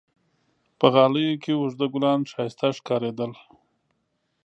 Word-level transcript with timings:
په 0.79 0.85
غالیو 0.93 1.41
کې 1.43 1.51
اوږده 1.59 1.85
ګلان 1.93 2.19
ښایسته 2.31 2.67
ښکارېدل. 2.77 3.31